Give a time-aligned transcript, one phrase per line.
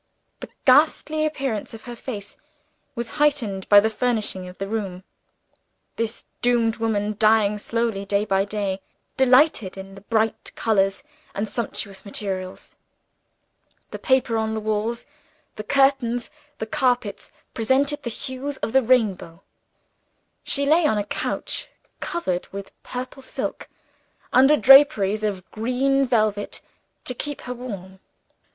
[0.39, 2.35] The ghastly appearance of her face
[2.95, 5.03] was heightened by the furnishing of the room.
[5.95, 8.79] This doomed woman, dying slowly day by day,
[9.15, 11.03] delighted in bright colors
[11.35, 12.75] and sumptuous materials.
[13.91, 15.05] The paper on the walls,
[15.55, 19.43] the curtains, the carpet presented the hues of the rainbow.
[20.43, 23.69] She lay on a couch covered with purple silk,
[24.33, 26.61] under draperies of green velvet
[27.03, 27.99] to keep her warm.